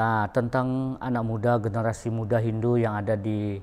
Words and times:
Nah, 0.00 0.32
tentang 0.32 0.96
anak 0.96 1.24
muda, 1.28 1.60
generasi 1.60 2.08
muda 2.08 2.40
Hindu 2.40 2.80
yang 2.80 2.96
ada 2.96 3.20
di 3.20 3.60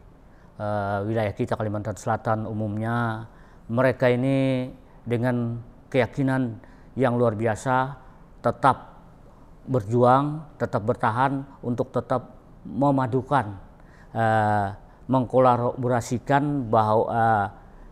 uh, 0.62 1.02
wilayah 1.02 1.34
kita 1.34 1.58
Kalimantan 1.58 1.98
Selatan 1.98 2.46
umumnya, 2.46 3.26
mereka 3.74 4.06
ini 4.06 4.70
dengan 5.02 5.58
keyakinan 5.90 6.62
yang 6.94 7.18
luar 7.18 7.34
biasa 7.34 7.98
tetap 8.46 9.02
berjuang, 9.66 10.46
tetap 10.62 10.86
bertahan 10.86 11.42
untuk 11.66 11.90
tetap 11.90 12.38
memadukan, 12.70 13.58
uh, 14.14 14.78
mengkolaborasikan 15.10 16.70
bahwa 16.70 17.02
uh, 17.10 17.46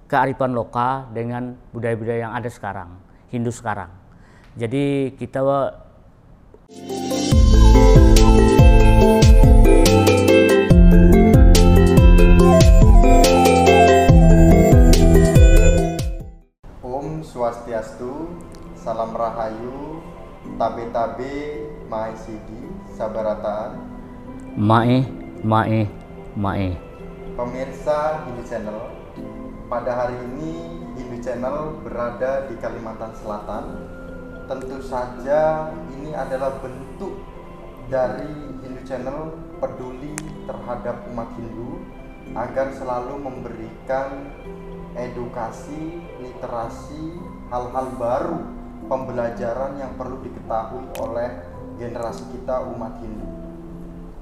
kearifan 0.06 0.54
lokal 0.54 1.10
dengan 1.18 1.58
budaya-budaya 1.74 2.30
yang 2.30 2.34
ada 2.38 2.54
sekarang, 2.54 2.94
Hindu 3.34 3.50
sekarang. 3.50 3.90
Jadi 4.54 5.18
kita 5.18 5.42
Swastiastu, 17.76 18.32
Salam 18.72 19.12
Rahayu, 19.12 20.00
Tabe-tabe, 20.56 21.68
Mahisidi, 21.92 22.72
Sabarataan. 22.96 23.84
Mae, 24.56 25.04
Mae, 25.44 25.84
Mae. 26.40 26.72
Pemirsa 27.36 28.24
Hindu 28.24 28.48
Channel, 28.48 28.80
pada 29.68 29.92
hari 29.92 30.16
ini 30.16 30.72
Hindu 30.96 31.20
Channel 31.20 31.84
berada 31.84 32.48
di 32.48 32.56
Kalimantan 32.64 33.12
Selatan. 33.20 33.92
Tentu 34.48 34.80
saja 34.80 35.68
ini 36.00 36.16
adalah 36.16 36.56
bentuk 36.64 37.28
dari 37.92 38.56
Hindu 38.64 38.88
Channel 38.88 39.36
peduli 39.60 40.16
terhadap 40.48 41.12
umat 41.12 41.28
Hindu 41.36 41.84
agar 42.40 42.72
selalu 42.72 43.20
memberikan 43.20 44.32
edukasi, 44.96 46.00
literasi, 46.24 47.35
hal-hal 47.50 47.88
baru, 47.98 48.40
pembelajaran 48.90 49.78
yang 49.78 49.94
perlu 49.98 50.22
diketahui 50.22 50.86
oleh 51.02 51.30
generasi 51.78 52.24
kita 52.34 52.66
umat 52.74 52.98
Hindu. 53.02 53.28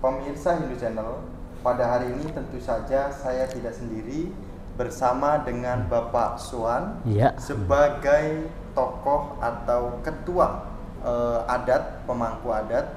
Pemirsa 0.03 0.59
Hindu 0.59 0.75
Channel, 0.75 1.21
pada 1.63 1.83
hari 1.87 2.11
ini 2.11 2.27
tentu 2.35 2.59
saja 2.59 3.07
saya 3.11 3.47
tidak 3.47 3.71
sendiri 3.71 4.27
bersama 4.75 5.39
dengan 5.45 5.85
Bapak 5.87 6.41
Suan 6.41 6.97
Ya. 7.05 7.31
sebagai 7.39 8.49
tokoh 8.73 9.37
atau 9.39 10.01
ketua 10.01 10.65
eh, 11.05 11.39
adat, 11.47 12.03
pemangku 12.09 12.49
adat 12.49 12.89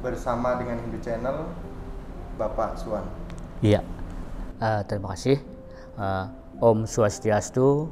bersama 0.00 0.56
dengan 0.58 0.80
Hindu 0.80 0.98
Channel 1.04 1.44
Bapak 2.40 2.80
Suan. 2.80 3.04
Iya. 3.62 3.84
Eh, 4.58 4.80
terima 4.90 5.14
kasih. 5.14 5.38
Eh, 5.98 6.24
Om 6.62 6.86
Swastiastu, 6.86 7.90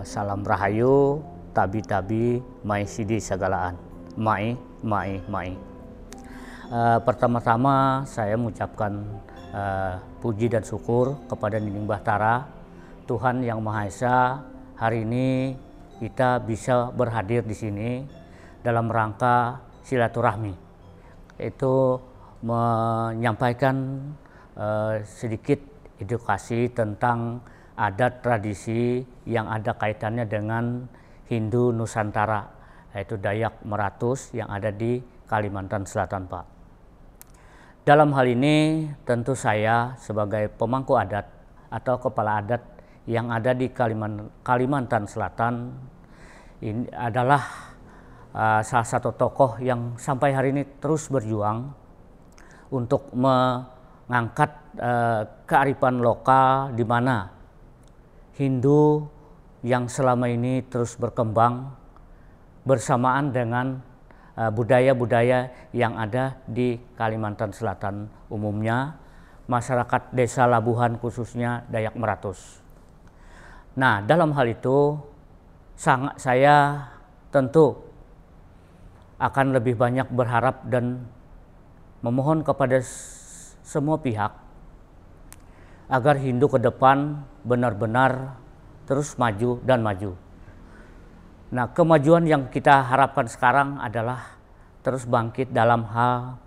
salam 0.00 0.40
rahayu, 0.40 1.20
tabi-tabi, 1.52 2.40
mai 2.64 2.88
sidi 2.88 3.20
sagalaan. 3.20 3.76
Mai, 4.16 4.56
mai, 4.80 5.20
mai. 5.28 5.52
Eh, 6.72 6.98
pertama-tama 7.04 8.08
saya 8.08 8.32
mengucapkan 8.40 9.04
eh, 9.52 10.00
puji 10.24 10.48
dan 10.48 10.64
syukur 10.64 11.20
kepada 11.28 11.60
Nining 11.60 11.84
Bahtara, 11.84 12.48
Tuhan 13.04 13.44
Yang 13.44 13.60
Maha 13.60 13.82
Esa. 13.84 14.16
Hari 14.80 15.04
ini 15.04 15.52
kita 16.00 16.40
bisa 16.40 16.88
berhadir 16.88 17.44
di 17.44 17.52
sini 17.52 17.90
dalam 18.64 18.88
rangka 18.88 19.60
silaturahmi. 19.84 20.56
Itu 21.36 22.00
menyampaikan 22.40 23.76
eh, 24.56 25.04
sedikit 25.04 25.60
edukasi 26.00 26.72
tentang 26.72 27.44
adat 27.76 28.20
tradisi 28.20 29.02
yang 29.24 29.48
ada 29.48 29.76
kaitannya 29.76 30.28
dengan 30.28 30.86
Hindu 31.28 31.72
Nusantara, 31.72 32.44
yaitu 32.92 33.16
Dayak 33.16 33.64
Meratus 33.64 34.32
yang 34.36 34.52
ada 34.52 34.68
di 34.68 35.00
Kalimantan 35.24 35.88
Selatan, 35.88 36.28
Pak. 36.28 36.44
Dalam 37.82 38.14
hal 38.14 38.30
ini 38.30 38.86
tentu 39.02 39.34
saya 39.34 39.98
sebagai 39.98 40.46
pemangku 40.54 40.94
adat 40.94 41.26
atau 41.66 41.98
kepala 41.98 42.38
adat 42.38 42.62
yang 43.10 43.32
ada 43.34 43.50
di 43.56 43.66
Kaliman- 43.74 44.30
Kalimantan 44.46 45.10
Selatan 45.10 45.74
ini 46.62 46.86
adalah 46.94 47.42
uh, 48.30 48.62
salah 48.62 48.86
satu 48.86 49.10
tokoh 49.18 49.58
yang 49.58 49.98
sampai 49.98 50.30
hari 50.30 50.54
ini 50.54 50.62
terus 50.78 51.10
berjuang 51.10 51.74
untuk 52.70 53.10
mengangkat 53.10 54.50
uh, 54.78 55.26
kearifan 55.42 55.98
lokal 55.98 56.70
di 56.78 56.86
mana 56.86 57.41
Hindu 58.36 59.06
yang 59.62 59.86
selama 59.86 60.26
ini 60.26 60.64
terus 60.66 60.96
berkembang 60.96 61.70
bersamaan 62.64 63.30
dengan 63.30 63.78
uh, 64.38 64.50
budaya-budaya 64.50 65.70
yang 65.76 65.98
ada 65.98 66.40
di 66.48 66.78
Kalimantan 66.96 67.52
Selatan 67.52 68.08
umumnya, 68.32 68.96
masyarakat 69.46 70.14
desa 70.16 70.48
Labuhan 70.48 70.96
khususnya 70.96 71.66
Dayak 71.68 71.94
Meratus. 71.98 72.62
Nah, 73.76 74.04
dalam 74.04 74.32
hal 74.36 74.52
itu 74.52 74.96
sangat 75.76 76.20
saya 76.20 76.88
tentu 77.32 77.80
akan 79.16 79.54
lebih 79.54 79.78
banyak 79.78 80.10
berharap 80.12 80.66
dan 80.68 81.06
memohon 82.02 82.42
kepada 82.42 82.82
semua 83.62 83.96
pihak 83.96 84.41
agar 85.92 86.16
Hindu 86.16 86.48
ke 86.48 86.56
depan 86.56 87.20
benar-benar 87.44 88.40
terus 88.88 89.12
maju 89.20 89.60
dan 89.60 89.84
maju. 89.84 90.16
Nah, 91.52 91.68
kemajuan 91.68 92.24
yang 92.24 92.48
kita 92.48 92.80
harapkan 92.80 93.28
sekarang 93.28 93.76
adalah 93.76 94.40
terus 94.80 95.04
bangkit 95.04 95.52
dalam 95.52 95.84
hal 95.84 96.40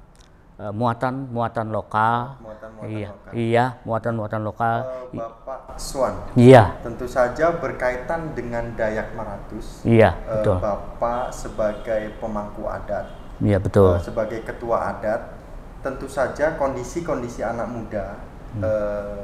muatan-muatan 0.55 1.67
lokal. 1.69 2.41
Muatan-muatan 2.41 2.89
iya, 2.89 3.09
lokal. 3.13 3.31
iya, 3.37 3.65
muatan-muatan 3.85 4.41
lokal. 4.41 4.77
Eh, 5.13 5.19
Bapak 5.21 5.77
Suan, 5.77 6.15
Iya, 6.33 6.79
tentu 6.81 7.05
saja 7.05 7.53
berkaitan 7.61 8.33
dengan 8.33 8.73
Dayak 8.73 9.13
Maratus. 9.13 9.85
iya, 9.85 10.15
eh, 10.25 10.41
betul. 10.41 10.57
Bapak 10.57 11.29
sebagai 11.29 12.17
pemangku 12.17 12.65
adat, 12.65 13.13
Iya, 13.43 13.61
betul. 13.61 13.93
eh, 13.93 14.01
sebagai 14.01 14.39
ketua 14.41 14.95
adat, 14.95 15.37
tentu 15.85 16.09
saja 16.09 16.57
kondisi-kondisi 16.57 17.45
anak 17.45 17.67
muda 17.69 18.34
eh, 18.59 19.23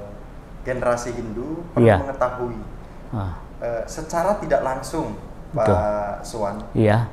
generasi 0.61 1.09
Hindu 1.11 1.65
perlu. 1.71 1.85
Iya. 1.85 1.95
mengetahui 1.99 2.59
Ah, 3.11 3.35
eh, 3.59 3.83
secara 3.85 4.37
tidak 4.37 4.61
langsung, 4.61 5.15
Betul. 5.51 5.75
Pak 5.75 6.23
Suan, 6.23 6.63
iya, 6.71 7.11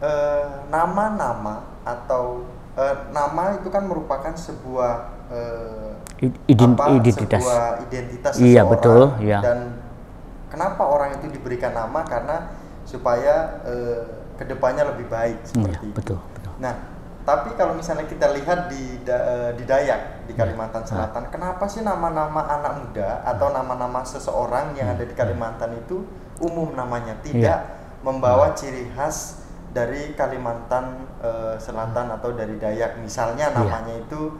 eh, 0.00 0.46
nama-nama 0.68 1.64
atau 1.82 2.44
eh, 2.74 2.96
nama 3.10 3.58
itu 3.58 3.68
kan 3.68 3.84
merupakan 3.84 4.32
sebuah 4.32 4.92
eh, 5.28 5.92
I- 6.24 6.38
ident- 6.48 6.78
apa, 6.78 6.96
identitas. 6.96 7.42
sebuah 7.42 7.64
identitas 7.84 8.32
Iya, 8.38 8.62
seseorang 8.64 8.70
betul, 8.72 9.02
iya. 9.20 9.38
dan 9.44 9.58
kenapa 10.48 10.82
orang 10.82 11.14
itu 11.14 11.28
diberikan 11.28 11.74
nama 11.74 12.00
karena 12.02 12.36
supaya 12.82 13.60
eh, 13.66 14.00
ke 14.34 14.46
depannya 14.46 14.88
lebih 14.88 15.10
baik 15.10 15.42
Iya, 15.42 15.48
seperti 15.50 15.84
itu. 15.84 15.96
betul, 15.98 16.18
betul. 16.32 16.52
Nah, 16.58 16.74
tapi 17.28 17.52
kalau 17.60 17.76
misalnya 17.76 18.08
kita 18.08 18.32
lihat 18.32 18.72
di 18.72 19.04
Da- 19.04 19.20
eh, 19.20 19.50
di 19.60 19.68
Dayak 19.68 20.24
di 20.24 20.32
Iya. 20.32 20.48
Kalimantan 20.48 20.80
Selatan, 20.88 21.28
kenapa 21.28 21.68
sih 21.68 21.84
nama-nama 21.84 22.40
anak 22.48 22.80
muda 22.80 23.20
atau 23.20 23.52
nama-nama 23.52 24.00
seseorang 24.00 24.72
yang 24.72 24.96
ada 24.96 25.04
di 25.04 25.12
Kalimantan 25.12 25.76
itu 25.76 26.08
umum 26.40 26.72
namanya, 26.72 27.20
tidak 27.20 27.68
membawa 28.00 28.56
ciri 28.56 28.88
khas 28.96 29.44
dari 29.76 30.16
Kalimantan 30.16 31.04
eh, 31.20 31.60
Selatan 31.60 32.16
atau 32.16 32.32
dari 32.32 32.56
Dayak. 32.56 32.96
Misalnya 33.04 33.52
namanya 33.52 33.92
itu 33.92 34.32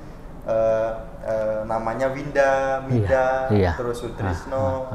eh, 0.49 0.91
eh, 1.29 1.61
namanya 1.69 2.09
Winda, 2.09 2.81
Mida, 2.89 3.53
iya. 3.53 3.77
terus 3.77 4.01
Sutrisno. 4.01 4.89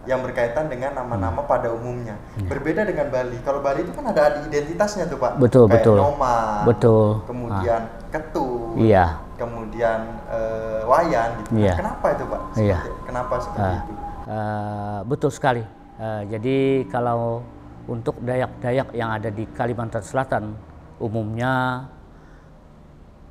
Ah, 0.00 0.02
ah, 0.02 0.06
ah. 0.06 0.08
yang 0.08 0.20
berkaitan 0.24 0.64
dengan 0.66 0.96
nama-nama 0.96 1.44
pada 1.44 1.68
umumnya. 1.68 2.16
Berbeda 2.48 2.88
dengan 2.88 3.12
Bali. 3.12 3.36
Kalau 3.44 3.60
Bali 3.60 3.84
itu 3.84 3.92
kan 3.92 4.08
ada 4.08 4.40
identitasnya 4.42 5.04
tuh 5.04 5.20
Pak. 5.20 5.36
Betul, 5.36 5.68
Kayak 5.68 5.84
betul. 5.84 5.96
Noma, 6.00 6.36
Betul. 6.64 7.06
kemudian 7.28 7.80
Ketu, 8.10 8.48
Iya. 8.80 9.20
kemudian 9.36 10.00
eh, 10.32 10.80
Wayan 10.88 11.28
gitu. 11.44 11.48
Iya. 11.60 11.74
Kenapa 11.76 12.06
itu 12.10 12.24
Pak? 12.26 12.40
Iya. 12.56 12.78
Seperti- 12.80 13.04
Kenapa 13.06 13.34
seperti 13.38 13.60
Ah, 13.62 13.76
itu? 13.76 13.92
eh, 14.26 15.00
betul 15.04 15.30
sekali. 15.30 15.64
Eh, 16.00 16.22
jadi 16.32 16.56
kalau 16.88 17.44
untuk 17.84 18.16
Dayak-Dayak 18.24 18.88
yang 18.96 19.10
ada 19.12 19.28
di 19.28 19.44
Kalimantan 19.52 20.00
Selatan 20.00 20.56
umumnya 20.96 21.84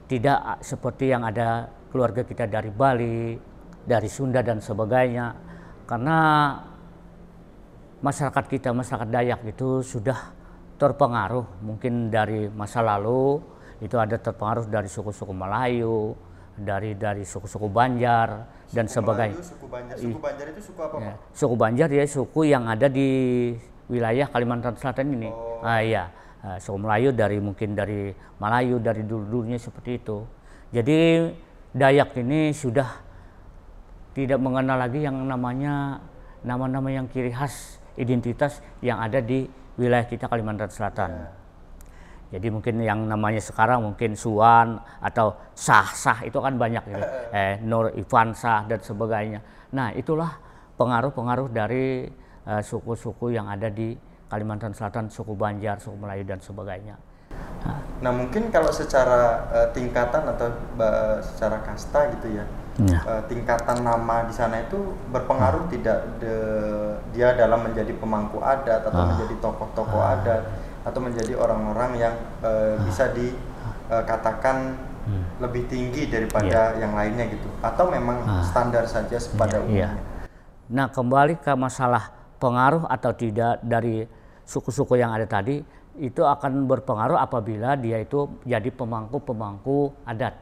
tidak 0.06 0.62
seperti 0.62 1.14
yang 1.14 1.22
ada 1.22 1.70
keluarga 1.90 2.22
kita 2.22 2.46
dari 2.46 2.70
Bali, 2.70 3.38
dari 3.86 4.10
Sunda 4.10 4.42
dan 4.46 4.62
sebagainya. 4.62 5.49
Karena 5.90 6.18
masyarakat 8.06 8.46
kita, 8.46 8.70
masyarakat 8.78 9.10
Dayak 9.10 9.42
itu 9.50 9.82
sudah 9.82 10.38
terpengaruh 10.78 11.66
mungkin 11.66 12.14
dari 12.14 12.46
masa 12.54 12.86
lalu 12.86 13.42
itu 13.82 13.98
ada 13.98 14.22
terpengaruh 14.22 14.70
dari 14.70 14.86
suku-suku 14.86 15.34
Melayu, 15.34 16.14
dari 16.54 16.94
dari 16.94 17.26
suku-suku 17.26 17.66
Banjar 17.66 18.46
dan 18.70 18.86
sebagainya. 18.86 19.42
Suku 19.42 19.66
Banjar. 19.66 19.96
Suku 19.98 20.20
Banjar 20.22 20.46
itu 20.54 20.62
suku 20.62 20.80
apa, 20.86 20.96
Ya, 21.02 21.10
Pak? 21.10 21.16
Suku 21.34 21.56
Banjar 21.58 21.90
ya 21.90 22.06
suku 22.06 22.40
yang 22.46 22.70
ada 22.70 22.86
di 22.86 23.10
wilayah 23.90 24.30
Kalimantan 24.30 24.78
Selatan 24.78 25.18
ini. 25.18 25.34
Ah 25.66 25.82
iya, 25.82 26.14
Ah, 26.40 26.56
suku 26.56 26.80
Melayu 26.80 27.12
dari 27.12 27.36
mungkin 27.44 27.76
dari 27.76 28.16
Melayu 28.40 28.80
dari 28.80 29.04
dulu-dulunya 29.04 29.60
seperti 29.60 30.00
itu. 30.00 30.24
Jadi 30.72 31.28
Dayak 31.70 32.16
ini 32.16 32.56
sudah 32.56 33.09
tidak 34.14 34.40
mengenal 34.42 34.78
lagi 34.80 35.06
yang 35.06 35.16
namanya 35.28 36.02
nama-nama 36.42 36.90
yang 36.90 37.06
kiri 37.12 37.30
khas 37.30 37.78
identitas 38.00 38.64
yang 38.80 38.98
ada 39.04 39.20
di 39.20 39.46
wilayah 39.76 40.08
kita 40.08 40.32
Kalimantan 40.32 40.72
Selatan. 40.72 41.12
Jadi 42.30 42.48
mungkin 42.54 42.78
yang 42.86 43.10
namanya 43.10 43.42
sekarang 43.42 43.82
mungkin 43.82 44.14
Suwan 44.14 44.78
atau 45.02 45.34
Sah-Sah 45.58 46.30
itu 46.30 46.38
kan 46.38 46.56
banyak 46.56 46.84
ya. 46.86 46.98
Eh, 47.30 47.56
Nur 47.62 47.94
Ivan 47.94 48.34
Sah 48.34 48.66
dan 48.66 48.82
sebagainya. 48.82 49.42
Nah 49.74 49.94
itulah 49.94 50.38
pengaruh-pengaruh 50.78 51.50
dari 51.50 52.06
eh, 52.46 52.62
suku-suku 52.62 53.34
yang 53.34 53.50
ada 53.50 53.70
di 53.70 53.94
Kalimantan 54.30 54.78
Selatan, 54.78 55.10
suku 55.10 55.34
Banjar, 55.34 55.82
suku 55.82 55.98
Melayu 55.98 56.22
dan 56.26 56.38
sebagainya. 56.38 56.96
Nah 58.02 58.12
mungkin 58.14 58.54
kalau 58.54 58.70
secara 58.70 59.50
eh, 59.50 59.68
tingkatan 59.74 60.30
atau 60.30 60.54
ba- 60.78 61.18
secara 61.26 61.66
kasta 61.66 62.14
gitu 62.18 62.38
ya, 62.38 62.46
Ya. 62.80 63.00
eh, 63.04 63.24
tingkatan 63.28 63.84
nama 63.84 64.24
di 64.24 64.32
sana 64.32 64.64
itu 64.64 64.80
berpengaruh 65.12 65.68
tidak 65.68 66.00
de- 66.18 66.96
dia 67.12 67.36
dalam 67.36 67.68
menjadi 67.68 67.92
pemangku 67.92 68.40
adat 68.40 68.88
atau 68.88 69.04
Ah. 69.04 69.08
menjadi 69.12 69.36
tokoh-tokoh 69.38 70.00
adat 70.00 70.48
atau 70.82 71.00
menjadi 71.04 71.36
orang-orang 71.36 71.92
yang 71.98 72.16
eh, 72.40 72.80
bisa 72.82 73.12
dikatakan 73.12 74.80
Hmm. 75.00 75.26
lebih 75.42 75.66
tinggi 75.66 76.06
daripada 76.06 76.78
yang 76.78 76.94
lainnya 76.94 77.26
gitu, 77.28 77.50
atau 77.60 77.90
memang 77.90 78.22
Ah. 78.22 78.46
standar 78.46 78.86
saja 78.86 79.18
pada 79.34 79.58
Iya. 79.58 79.66
umumnya. 79.66 79.90
Nah 80.70 80.88
kembali 80.88 81.42
ke 81.42 81.50
masalah 81.58 82.14
pengaruh 82.38 82.86
atau 82.86 83.12
tidak 83.12 83.58
dari 83.60 84.06
suku-suku 84.46 84.96
yang 84.96 85.10
ada 85.10 85.26
tadi 85.26 85.66
itu 85.98 86.22
akan 86.22 86.64
berpengaruh 86.64 87.18
apabila 87.18 87.74
dia 87.74 87.98
itu 87.98 88.30
jadi 88.46 88.70
pemangku-pemangku 88.70 89.92
adat. 90.06 90.38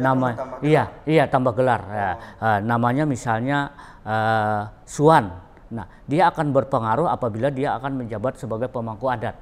Nama 0.00 0.28
iya 0.64 0.84
iya 1.04 1.24
tambah 1.28 1.52
gelar. 1.52 1.82
Ya. 1.92 2.10
Eh, 2.40 2.58
namanya 2.64 3.04
misalnya 3.04 3.70
eh, 4.02 4.62
Suan. 4.88 5.30
Nah 5.70 5.86
dia 6.08 6.32
akan 6.32 6.50
berpengaruh 6.50 7.06
apabila 7.06 7.52
dia 7.52 7.78
akan 7.78 8.04
menjabat 8.04 8.40
sebagai 8.40 8.66
pemangku 8.72 9.06
adat. 9.06 9.36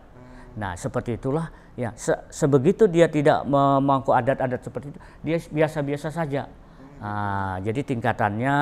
Nah 0.58 0.74
seperti 0.74 1.16
itulah 1.16 1.48
ya 1.78 1.94
se- 1.94 2.26
sebegitu 2.34 2.90
dia 2.90 3.06
tidak 3.06 3.46
memangku 3.46 4.10
adat-adat 4.10 4.60
seperti 4.66 4.90
itu 4.90 4.98
dia 5.22 5.38
biasa-biasa 5.38 6.10
saja. 6.10 6.50
Nah, 6.98 7.62
jadi 7.62 7.86
tingkatannya 7.86 8.54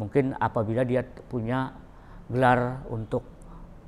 mungkin 0.00 0.32
apabila 0.40 0.88
dia 0.88 1.04
punya 1.28 1.76
gelar 2.32 2.80
untuk 2.88 3.20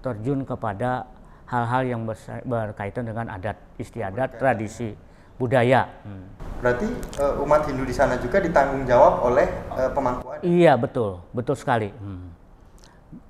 terjun 0.04 0.44
kepada 0.44 1.08
hal-hal 1.48 1.82
yang 1.88 2.02
berkaitan 2.44 3.08
dengan 3.08 3.32
adat 3.32 3.56
istiadat, 3.80 4.36
tradisi, 4.36 4.92
budaya. 5.40 5.88
Hmm. 6.04 6.28
Berarti 6.60 6.92
eh, 7.16 7.34
umat 7.40 7.64
Hindu 7.64 7.88
di 7.88 7.96
sana 7.96 8.20
juga 8.20 8.36
ditanggung 8.44 8.84
jawab 8.84 9.24
oleh 9.24 9.48
eh, 9.80 9.88
pemangku 9.88 10.28
adat. 10.28 10.44
Iya 10.44 10.76
betul, 10.76 11.24
betul 11.32 11.56
sekali. 11.56 11.88
Hmm. 11.88 12.36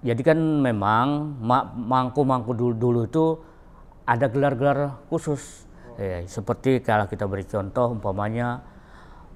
Jadi 0.02 0.20
kan 0.26 0.36
memang 0.36 1.38
ma- 1.38 1.70
mangku-mangku 1.70 2.52
dulu, 2.52 2.74
dulu 2.74 3.00
itu 3.06 3.24
ada 4.02 4.26
gelar-gelar 4.26 5.06
khusus. 5.06 5.70
Ya, 6.00 6.24
seperti 6.26 6.80
kalau 6.82 7.06
kita 7.06 7.28
beri 7.28 7.44
contoh 7.44 7.92
umpamanya 7.92 8.64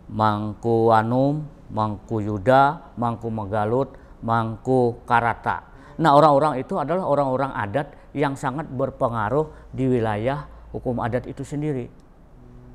Mangku 0.08 0.92
Anum, 0.92 1.44
Mangku 1.68 2.24
Yuda, 2.24 2.92
Mangku 2.96 3.28
Megalut, 3.28 3.94
Mangku 4.24 5.00
Karata. 5.04 5.64
Nah 6.00 6.16
orang-orang 6.16 6.58
itu 6.58 6.76
adalah 6.80 7.06
orang-orang 7.06 7.52
adat 7.52 7.92
yang 8.16 8.34
sangat 8.34 8.66
berpengaruh 8.68 9.52
di 9.70 9.86
wilayah 9.86 10.48
hukum 10.72 10.98
adat 11.04 11.28
itu 11.28 11.44
sendiri. 11.46 11.88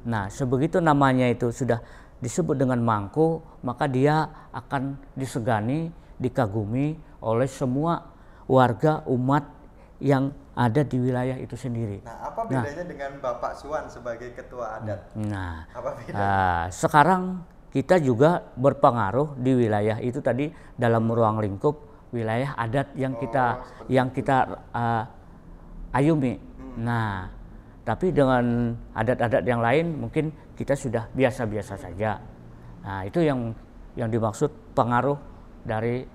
Nah, 0.07 0.31
sebegitu 0.31 0.79
namanya 0.79 1.27
itu 1.27 1.51
sudah 1.51 1.83
disebut 2.19 2.55
dengan 2.55 2.79
mangku, 2.83 3.43
maka 3.63 3.87
dia 3.87 4.27
akan 4.51 4.99
disegani, 5.15 5.91
dikagumi 6.19 6.99
oleh 7.23 7.47
semua 7.47 8.11
warga 8.47 9.03
umat 9.07 9.47
yang 9.99 10.31
ada 10.55 10.83
di 10.83 10.99
wilayah 10.99 11.35
itu 11.39 11.55
sendiri. 11.55 12.03
Nah, 12.03 12.31
apa 12.31 12.43
bedanya 12.47 12.83
dengan 12.87 13.11
Bapak 13.23 13.55
Suwan 13.55 13.87
sebagai 13.87 14.35
ketua 14.35 14.79
adat? 14.79 14.99
Nah, 15.15 15.67
Apa 15.71 15.95
ah, 16.15 16.65
sekarang 16.71 17.43
kita 17.71 17.99
juga 18.01 18.43
berpengaruh 18.59 19.39
di 19.39 19.55
wilayah 19.55 19.99
itu 20.03 20.19
tadi 20.19 20.51
dalam 20.75 21.07
ruang 21.07 21.39
lingkup 21.39 21.79
wilayah 22.09 22.57
adat 22.57 22.91
yang 22.97 23.15
kita 23.15 23.63
yang 23.87 24.11
kita 24.11 24.59
ah, 24.75 25.03
ayumi. 25.95 26.39
Nah, 26.79 27.38
tapi 27.89 28.13
dengan 28.13 28.77
adat-adat 28.93 29.41
yang 29.49 29.65
lain 29.65 29.97
mungkin 29.97 30.29
kita 30.53 30.77
sudah 30.77 31.09
biasa-biasa 31.09 31.73
saja. 31.73 32.21
Nah, 32.85 33.01
itu 33.01 33.25
yang 33.25 33.49
yang 33.97 34.13
dimaksud 34.13 34.77
pengaruh 34.77 35.17
dari 35.65 36.05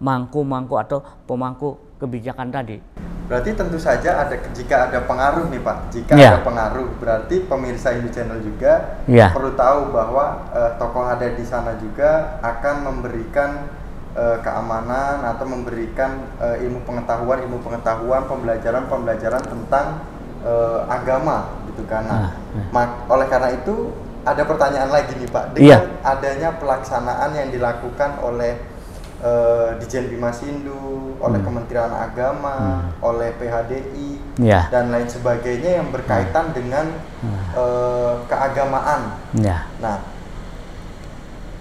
mangku-mangku 0.00 0.80
atau 0.80 1.04
pemangku 1.28 1.76
kebijakan 2.00 2.48
tadi. 2.48 2.80
Berarti 3.28 3.52
tentu 3.52 3.76
saja 3.76 4.24
ada 4.24 4.32
jika 4.56 4.88
ada 4.88 5.04
pengaruh 5.04 5.52
nih 5.52 5.60
Pak. 5.60 5.76
Jika 5.92 6.12
Iya. 6.16 6.32
ada 6.32 6.40
pengaruh, 6.40 6.88
berarti 6.96 7.44
pemirsa 7.44 7.92
Hindu 7.92 8.08
Channel 8.08 8.40
juga 8.40 8.96
Iya. 9.04 9.36
perlu 9.36 9.52
tahu 9.52 9.92
bahwa 9.92 10.48
eh, 10.56 10.72
tokoh 10.80 11.04
adat 11.04 11.36
di 11.36 11.44
sana 11.44 11.76
juga 11.76 12.40
akan 12.40 12.88
memberikan 12.88 13.68
eh, 14.16 14.40
keamanan 14.40 15.20
atau 15.22 15.44
memberikan 15.44 16.16
eh, 16.40 16.64
ilmu 16.64 16.80
pengetahuan, 16.88 17.44
ilmu 17.44 17.60
pengetahuan, 17.60 18.24
pembelajaran-pembelajaran 18.24 19.44
tentang 19.44 19.86
eh, 20.40 20.80
agama 20.86 21.52
gitu 21.66 21.82
kan. 21.84 22.02
Nah, 22.04 22.16
Ah, 22.16 22.28
ah. 22.30 22.66
mak- 22.70 23.00
oleh 23.06 23.26
karena 23.26 23.50
itu 23.52 23.92
ada 24.20 24.42
pertanyaan 24.42 24.90
lagi 24.90 25.12
nih 25.16 25.28
Pak. 25.28 25.44
Iya. 25.54 25.78
Dengan 25.80 25.80
adanya 26.02 26.48
pelaksanaan 26.54 27.30
yang 27.32 27.48
dilakukan 27.48 28.20
oleh 28.20 28.56
eh, 29.20 29.68
Dijen 29.76 30.08
Hindu, 30.08 31.12
oleh 31.20 31.38
Hmm. 31.38 31.46
Kementerian 31.46 31.92
Agama, 31.92 32.80
oleh 33.00 33.36
PHDI 33.36 34.16
Ya, 34.40 34.64
dan 34.72 34.88
lain 34.88 35.04
sebagainya 35.04 35.76
yang 35.76 35.92
berkaitan 35.92 36.56
dengan 36.56 36.88
eh, 37.52 38.14
keagamaan. 38.24 39.20
ya. 39.36 39.68
Nah, 39.76 40.00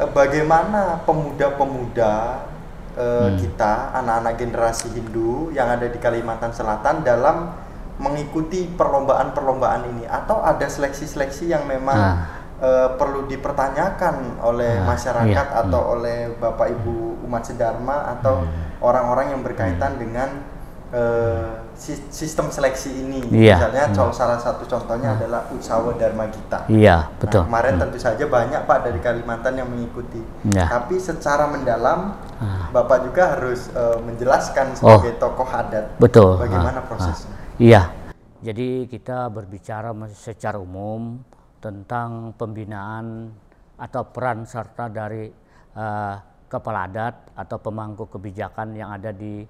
bagaimana 0.09 1.03
pemuda-pemuda 1.03 2.47
eh, 2.95 3.27
Hmm. 3.27 3.35
kita, 3.37 3.91
anak-anak 3.93 4.33
generasi 4.35 4.91
Hindu 4.91 5.51
yang 5.51 5.67
ada 5.67 5.83
di 5.83 5.95
Kalimantan 5.97 6.51
Selatan 6.51 6.99
dalam 6.99 7.51
mengikuti 7.99 8.65
perlombaan-perlombaan 8.65 9.91
ini, 9.91 10.07
atau 10.07 10.39
ada 10.39 10.65
seleksi-seleksi 10.65 11.51
yang 11.51 11.67
memang 11.67 11.99
Ah. 11.99 12.15
eh, 12.59 12.89
perlu 12.95 13.23
dipertanyakan 13.23 14.39
oleh 14.41 14.79
Ah, 14.79 14.87
masyarakat 14.87 15.47
iya. 15.47 15.61
atau 15.63 15.95
oleh 15.95 16.31
Bapak 16.33 16.67
Ibu 16.69 17.23
umat 17.23 17.43
sedharma 17.43 18.15
atau 18.15 18.43
Hmm. 18.43 18.51
orang-orang 18.79 19.31
yang 19.31 19.41
berkaitan 19.41 19.95
dengan 19.95 20.57
eh, 20.89 21.53
si- 21.77 22.01
sistem 22.09 22.49
seleksi 22.49 22.89
ini. 22.89 23.21
Iya. 23.29 23.61
Misalnya, 23.61 23.83
Hmm. 23.85 23.93
contoh 23.93 24.09
salah 24.11 24.41
satu 24.41 24.65
contohnya 24.65 25.13
adalah 25.13 25.45
Utsawa 25.53 25.93
Dharma 25.93 26.25
Gita. 26.27 26.65
Iya, 26.65 27.05
Nah, 27.05 27.13
betul. 27.13 27.45
kemarin 27.45 27.77
tentu 27.77 28.01
saja 28.01 28.25
banyak 28.25 28.65
Pak 28.65 28.79
dari 28.83 28.97
Kalimantan 28.97 29.53
yang 29.53 29.69
mengikuti. 29.69 30.17
Ya. 30.49 30.65
Tapi 30.65 30.97
secara 30.97 31.45
mendalam 31.45 32.17
Ah. 32.41 32.73
Bapak 32.73 33.05
juga 33.05 33.37
harus 33.37 33.69
eh, 33.69 33.97
menjelaskan 34.01 34.73
Oh. 34.81 34.97
sebagai 34.97 35.21
tokoh 35.21 35.45
adat 35.45 35.93
Betul. 36.01 36.41
bagaimana 36.41 36.81
Ah, 36.81 36.87
prosesnya. 36.89 37.31
ah. 37.31 37.38
Iya. 37.59 37.91
Jadi 38.39 38.87
kita 38.87 39.27
berbicara 39.27 39.91
secara 40.15 40.55
umum 40.55 41.19
tentang 41.59 42.31
pembinaan 42.39 43.35
atau 43.75 44.07
peran 44.15 44.47
serta 44.47 44.87
dari 44.87 45.27
eh, 45.75 46.15
kepala 46.47 46.87
adat 46.87 47.35
atau 47.35 47.59
pemangku 47.59 48.07
kebijakan 48.07 48.79
yang 48.79 48.95
ada 48.95 49.11
di 49.11 49.43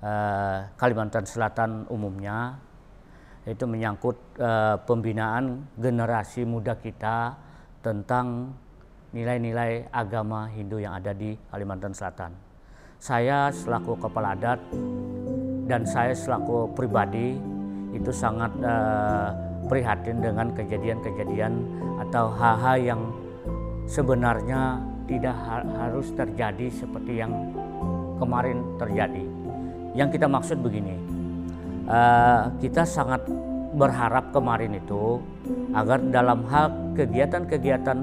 eh, 0.00 0.58
Kalimantan 0.72 1.28
Selatan 1.28 1.84
umumnya 1.92 2.56
itu 3.44 3.68
menyangkut 3.68 4.40
eh, 4.40 4.80
pembinaan 4.80 5.76
generasi 5.76 6.48
muda 6.48 6.80
kita 6.80 7.36
tentang 7.84 8.56
nilai-nilai 9.12 9.92
agama 9.92 10.48
Hindu 10.48 10.80
yang 10.80 10.96
ada 10.96 11.12
di 11.12 11.36
Kalimantan 11.52 11.92
Selatan. 11.92 12.32
Saya 12.96 13.52
selaku 13.52 14.00
kepala 14.00 14.32
adat 14.32 14.60
dan 15.66 15.84
saya 15.84 16.14
selaku 16.14 16.70
pribadi 16.72 17.36
itu 17.90 18.10
sangat 18.14 18.52
eh, 18.62 19.28
prihatin 19.66 20.22
dengan 20.22 20.50
kejadian-kejadian 20.54 21.52
atau 22.06 22.30
hal-hal 22.34 22.76
yang 22.78 23.00
sebenarnya 23.86 24.78
tidak 25.10 25.34
ha- 25.34 25.66
harus 25.86 26.14
terjadi 26.14 26.70
seperti 26.70 27.18
yang 27.18 27.32
kemarin 28.22 28.62
terjadi. 28.78 29.24
Yang 29.98 30.18
kita 30.18 30.26
maksud 30.30 30.58
begini, 30.62 30.96
eh, 31.90 32.42
kita 32.62 32.86
sangat 32.86 33.26
berharap 33.74 34.34
kemarin 34.34 34.74
itu 34.74 35.22
agar 35.74 36.02
dalam 36.10 36.42
hal 36.50 36.94
kegiatan-kegiatan 36.98 37.98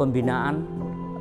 pembinaan 0.00 0.64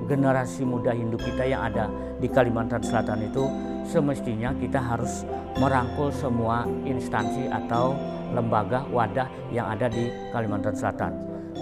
generasi 0.07 0.63
muda 0.63 0.95
Hindu 0.95 1.19
kita 1.19 1.43
yang 1.43 1.67
ada 1.67 1.91
di 2.17 2.31
Kalimantan 2.31 2.79
Selatan 2.79 3.27
itu 3.27 3.43
semestinya 3.89 4.53
kita 4.53 4.77
harus 4.77 5.25
merangkul 5.57 6.13
semua 6.13 6.69
instansi 6.85 7.49
atau 7.49 7.97
lembaga 8.29 8.85
wadah 8.93 9.25
yang 9.49 9.65
ada 9.65 9.89
di 9.89 10.13
Kalimantan 10.29 10.77
Selatan. 10.77 11.13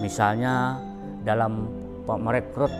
Misalnya 0.03 0.75
dalam 1.23 1.71
merekrut 2.03 2.71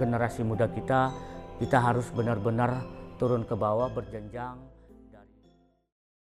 generasi 0.00 0.40
muda 0.40 0.64
kita, 0.72 1.12
kita 1.60 1.78
harus 1.78 2.08
benar-benar 2.16 2.80
turun 3.20 3.44
ke 3.44 3.52
bawah 3.52 3.92
berjenjang 3.92 4.74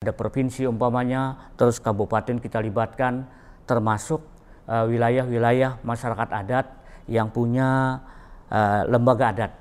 ada 0.06 0.14
provinsi 0.14 0.70
umpamanya, 0.70 1.50
terus 1.58 1.82
kabupaten 1.82 2.38
kita 2.38 2.62
libatkan, 2.62 3.26
termasuk 3.66 4.22
eh, 4.70 4.86
wilayah-wilayah 4.86 5.82
uh, 5.82 5.82
masyarakat 5.82 6.30
adat 6.30 6.70
yang 7.10 7.34
punya 7.34 8.02
uh, 8.54 8.86
lembaga 8.86 9.34
adat. 9.34 9.52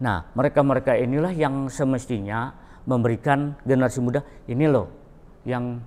Nah, 0.00 0.30
mereka-mereka 0.32 0.96
inilah 0.96 1.34
yang 1.34 1.68
semestinya 1.68 2.54
memberikan 2.88 3.54
generasi 3.62 4.00
muda 4.02 4.24
ini 4.48 4.66
loh 4.66 4.88
yang 5.46 5.78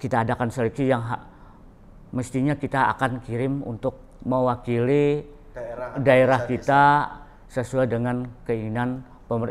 kita 0.00 0.24
adakan 0.26 0.48
seleksi 0.48 0.88
yang 0.88 1.04
mestinya 2.12 2.56
kita 2.56 2.88
akan 2.96 3.20
kirim 3.24 3.60
untuk 3.64 4.20
mewakili 4.24 5.22
daerah, 5.52 5.88
daerah 6.00 6.40
kita 6.48 6.82
sesuai 7.48 7.86
dengan 7.88 8.28
keinginan 8.44 9.04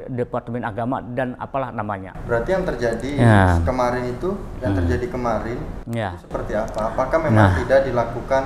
Departemen 0.09 0.65
Agama 0.65 1.05
dan 1.13 1.37
apalah 1.37 1.69
namanya. 1.69 2.17
Berarti 2.25 2.49
yang 2.49 2.65
terjadi 2.65 3.11
ya. 3.13 3.61
kemarin 3.61 4.09
itu, 4.09 4.33
yang 4.57 4.73
hmm. 4.73 4.79
terjadi 4.81 5.05
kemarin 5.05 5.57
ya. 5.85 6.17
itu 6.17 6.25
seperti 6.25 6.57
apa? 6.57 6.97
Apakah 6.97 7.17
memang 7.21 7.53
nah. 7.53 7.57
tidak 7.61 7.85
dilakukan. 7.85 8.43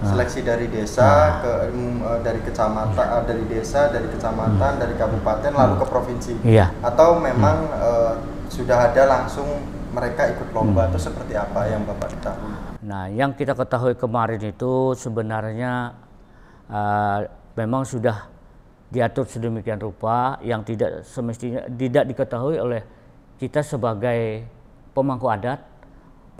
Seleksi 0.00 0.40
dari 0.40 0.66
desa 0.72 1.04
nah. 1.04 1.28
ke 1.44 1.52
um, 1.76 2.00
dari 2.24 2.40
kecamatan, 2.40 3.06
ya. 3.06 3.16
uh, 3.20 3.22
dari 3.28 3.44
desa, 3.44 3.92
dari 3.92 4.08
kecamatan, 4.08 4.72
hmm. 4.76 4.80
dari 4.80 4.94
kabupaten 4.96 5.52
lalu 5.52 5.74
ke 5.76 5.86
provinsi? 5.86 6.32
Ya. 6.48 6.72
Atau 6.80 7.20
memang 7.20 7.68
hmm. 7.68 7.84
uh, 7.84 8.12
sudah 8.48 8.90
ada 8.90 9.02
langsung 9.04 9.46
mereka 9.92 10.32
ikut 10.32 10.48
lomba 10.56 10.86
hmm. 10.86 10.88
atau 10.94 11.00
seperti 11.00 11.34
apa 11.36 11.60
yang 11.68 11.84
Bapak 11.84 12.16
ketahui? 12.16 12.52
Nah, 12.80 13.04
yang 13.12 13.36
kita 13.36 13.52
ketahui 13.52 13.94
kemarin 13.94 14.40
itu 14.40 14.96
sebenarnya 14.96 15.92
uh, 16.72 17.18
memang 17.60 17.84
sudah 17.84 18.30
diatur 18.90 19.28
sedemikian 19.28 19.78
rupa 19.78 20.40
yang 20.42 20.66
tidak 20.66 21.06
semestinya 21.06 21.62
tidak 21.70 22.10
diketahui 22.10 22.58
oleh 22.58 22.82
kita 23.38 23.62
sebagai 23.62 24.42
pemangku 24.90 25.30
adat 25.30 25.69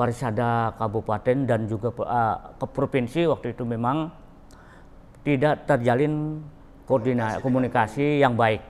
parisada 0.01 0.73
kabupaten 0.81 1.45
dan 1.45 1.69
juga 1.69 1.93
uh, 1.93 2.57
ke 2.57 2.67
provinsi 2.73 3.29
waktu 3.29 3.53
itu 3.53 3.69
memang 3.69 4.09
tidak 5.21 5.69
terjalin 5.69 6.41
koordinasi 6.89 7.45
komunikasi 7.45 8.25
yang 8.25 8.33
baik 8.33 8.65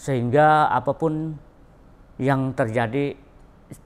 sehingga 0.00 0.72
apa 0.72 0.96
pun 0.96 1.36
yang 2.16 2.56
terjadi 2.56 3.12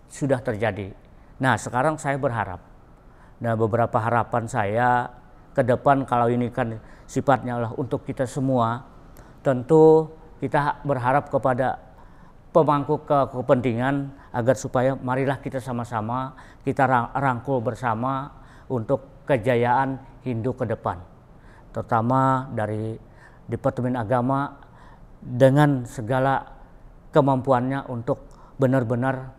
sudah 0.07 0.39
terjadi. 0.39 0.95
Nah 1.43 1.59
sekarang 1.59 1.99
saya 1.99 2.15
berharap, 2.23 2.63
nah 3.43 3.59
beberapa 3.59 3.99
harapan 3.99 4.47
saya 4.47 5.11
ke 5.51 5.67
depan 5.67 6.07
kalau 6.07 6.31
ini 6.31 6.55
kan 6.55 6.79
sifatnya 7.11 7.59
lah 7.59 7.71
untuk 7.75 8.07
kita 8.07 8.23
semua 8.31 8.87
tentu 9.43 10.07
kita 10.39 10.79
berharap 10.87 11.27
kepada 11.27 11.90
pemangku 12.51 13.07
ke 13.07 13.19
kepentingan 13.31 14.11
agar 14.35 14.55
supaya 14.59 14.99
marilah 14.99 15.39
kita 15.39 15.63
sama-sama 15.63 16.35
kita 16.67 16.87
rangkul 17.15 17.63
bersama 17.63 18.31
untuk 18.71 19.25
kejayaan 19.27 19.99
Hindu 20.27 20.55
ke 20.55 20.67
depan. 20.67 20.99
Terutama 21.71 22.51
dari 22.51 22.99
Departemen 23.47 23.95
Agama 23.99 24.59
dengan 25.19 25.87
segala 25.87 26.47
kemampuannya 27.11 27.87
untuk 27.91 28.31
benar-benar 28.59 29.35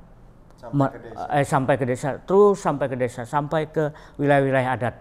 sampai, 0.59 0.89
eh, 1.31 1.45
sampai 1.47 1.73
ke 1.79 1.85
desa 1.87 2.09
terus 2.21 2.59
sampai 2.59 2.85
ke 2.91 2.95
desa 2.99 3.21
sampai 3.23 3.71
ke 3.71 3.91
wilayah-wilayah 4.19 4.71
adat. 4.75 4.95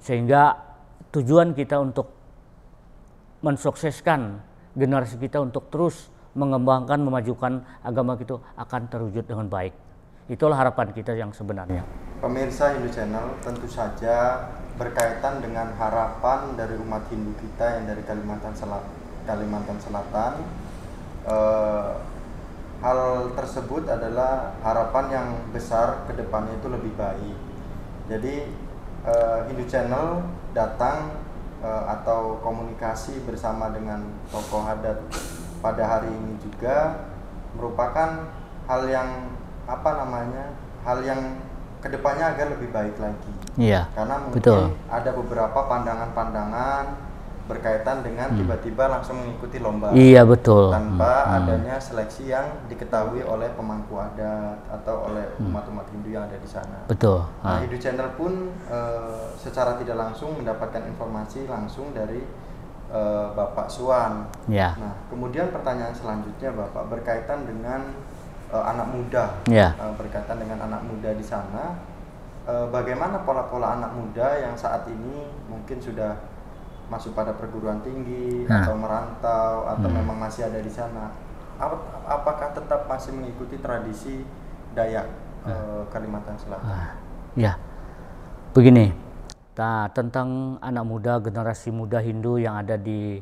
Sehingga 0.00 0.56
tujuan 1.12 1.52
kita 1.52 1.80
untuk 1.80 2.12
mensukseskan 3.44 4.40
generasi 4.76 5.16
kita 5.20 5.40
untuk 5.40 5.68
terus 5.68 6.08
mengembangkan, 6.36 7.00
memajukan 7.00 7.64
agama 7.80 8.14
kita 8.20 8.36
akan 8.60 8.82
terwujud 8.92 9.24
dengan 9.24 9.48
baik. 9.48 9.72
Itulah 10.28 10.60
harapan 10.60 10.92
kita 10.92 11.16
yang 11.16 11.32
sebenarnya. 11.32 11.82
Pemirsa 12.20 12.76
Hindu 12.76 12.92
Channel 12.92 13.40
tentu 13.40 13.64
saja 13.66 14.46
berkaitan 14.76 15.40
dengan 15.40 15.72
harapan 15.80 16.52
dari 16.54 16.76
umat 16.76 17.08
Hindu 17.08 17.32
kita 17.40 17.80
yang 17.80 17.84
dari 17.88 18.02
Kalimantan 18.04 18.52
Selatan. 18.52 18.94
Kalimantan 19.24 19.78
Selatan. 19.80 20.32
Eh, 21.26 21.90
hal 22.84 23.00
tersebut 23.32 23.88
adalah 23.88 24.52
harapan 24.60 25.04
yang 25.08 25.28
besar 25.50 26.04
ke 26.04 26.12
depannya 26.12 26.54
itu 26.60 26.68
lebih 26.68 26.92
baik. 26.94 27.36
Jadi 28.12 28.34
eh, 29.08 29.38
Hindu 29.48 29.64
Channel 29.64 30.20
datang 30.52 31.26
uh, 31.62 31.84
atau 32.00 32.40
komunikasi 32.40 33.24
bersama 33.24 33.72
dengan 33.72 34.02
tokoh 34.32 34.64
adat 34.66 34.98
pada 35.62 35.82
hari 35.84 36.10
ini 36.10 36.36
juga 36.42 37.08
merupakan 37.56 38.30
hal 38.66 38.82
yang 38.90 39.08
apa 39.66 39.90
namanya 39.98 40.44
hal 40.86 41.02
yang 41.02 41.20
ke 41.82 41.88
depannya 41.90 42.34
agar 42.34 42.46
lebih 42.54 42.68
baik 42.74 42.96
lagi. 42.98 43.32
Iya. 43.56 43.88
Karena 43.94 44.20
mungkin 44.20 44.42
betul. 44.42 44.62
ada 44.90 45.10
beberapa 45.14 45.58
pandangan-pandangan 45.70 47.06
berkaitan 47.46 48.02
dengan 48.02 48.34
hmm. 48.34 48.38
tiba-tiba 48.42 48.84
hmm. 48.86 48.92
langsung 48.98 49.16
mengikuti 49.22 49.62
lomba. 49.62 49.94
Iya 49.94 50.26
betul. 50.26 50.74
Tanpa 50.74 51.14
hmm. 51.24 51.36
adanya 51.38 51.76
seleksi 51.78 52.34
yang 52.34 52.66
diketahui 52.66 53.22
oleh 53.22 53.46
pemangku 53.54 53.94
adat 53.94 54.58
atau 54.66 55.06
oleh 55.10 55.30
hmm. 55.38 55.46
umat-umat 55.46 55.86
Hindu 55.94 56.10
yang 56.10 56.26
ada 56.26 56.36
di 56.42 56.48
sana. 56.50 56.82
Betul. 56.90 57.22
Nah, 57.46 57.62
Hindu 57.62 57.78
Channel 57.78 58.18
pun 58.18 58.50
e, 58.66 58.78
secara 59.38 59.78
tidak 59.78 59.94
langsung 59.94 60.34
mendapatkan 60.34 60.82
informasi 60.90 61.46
langsung 61.46 61.94
dari 61.94 62.18
e, 62.90 63.00
Bapak 63.34 63.66
Suwan. 63.70 64.26
Ya. 64.50 64.74
Nah, 64.78 64.94
kemudian 65.10 65.50
pertanyaan 65.50 65.94
selanjutnya 65.94 66.50
Bapak 66.54 66.90
berkaitan 66.90 67.46
dengan 67.46 67.94
e, 68.50 68.56
anak 68.56 68.88
muda. 68.90 69.24
Ya. 69.48 69.74
E, 69.78 69.84
berkaitan 69.96 70.38
dengan 70.38 70.58
anak 70.66 70.82
muda 70.86 71.10
di 71.14 71.24
sana. 71.24 71.78
E, 72.46 72.54
bagaimana 72.70 73.22
pola-pola 73.22 73.78
anak 73.78 73.92
muda 73.94 74.38
yang 74.38 74.54
saat 74.58 74.86
ini 74.90 75.30
mungkin 75.50 75.78
sudah 75.82 76.36
masuk 76.86 77.18
pada 77.18 77.34
perguruan 77.34 77.82
tinggi 77.82 78.46
nah. 78.46 78.62
atau 78.62 78.74
merantau 78.78 79.66
atau 79.66 79.88
hmm. 79.90 79.96
memang 80.02 80.16
masih 80.22 80.46
ada 80.46 80.62
di 80.62 80.70
sana 80.70 81.10
apakah 82.06 82.54
tetap 82.54 82.86
masih 82.86 83.10
mengikuti 83.16 83.58
tradisi 83.58 84.22
Dayak 84.76 85.08
nah. 85.42 85.50
eh, 85.50 85.82
Kalimantan 85.90 86.38
Selatan 86.38 86.70
ah. 86.70 86.94
ya 87.34 87.58
begini 88.54 88.94
nah, 89.56 89.88
tentang 89.90 90.60
anak 90.60 90.84
muda 90.84 91.18
generasi 91.18 91.72
muda 91.72 92.04
Hindu 92.04 92.36
yang 92.36 92.60
ada 92.60 92.76
di 92.76 93.18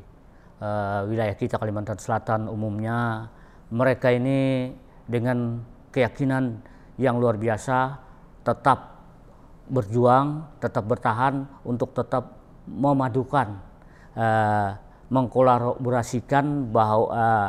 uh, 0.59 1.07
wilayah 1.07 1.35
kita 1.39 1.57
Kalimantan 1.57 1.99
Selatan 2.03 2.51
umumnya 2.51 3.31
mereka 3.71 4.11
ini 4.11 4.71
dengan 5.07 5.63
keyakinan 5.95 6.59
yang 6.99 7.23
luar 7.23 7.39
biasa 7.39 8.03
tetap 8.43 8.99
berjuang 9.71 10.45
tetap 10.61 10.85
bertahan 10.85 11.49
untuk 11.65 11.97
tetap 11.97 12.37
memadukan 12.69 13.57
uh, 14.19 14.77
mengkolaborasikan 15.09 16.75
bahwa 16.75 17.07
uh, 17.13 17.49